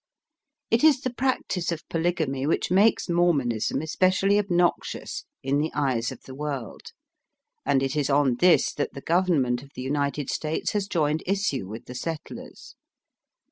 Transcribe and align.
It 0.71 0.83
is 0.83 1.01
the 1.01 1.13
practice 1.13 1.71
of 1.71 1.87
polygamy 1.87 2.47
which 2.47 2.71
makes 2.71 3.07
Mormonism 3.07 3.83
especially 3.83 4.39
obnoxious 4.39 5.25
in 5.43 5.59
the 5.59 5.71
eyes 5.75 6.11
of 6.11 6.21
the 6.23 6.33
world, 6.33 6.87
and 7.67 7.83
it 7.83 7.95
is 7.95 8.09
on 8.09 8.37
this 8.37 8.73
that 8.73 8.93
the 8.95 9.01
Govern 9.01 9.43
ment 9.43 9.61
of 9.61 9.69
the 9.75 9.83
United 9.83 10.31
States 10.31 10.71
has 10.71 10.87
joined 10.87 11.21
issue 11.27 11.67
with 11.67 11.85
the 11.85 11.93
settlers. 11.93 12.73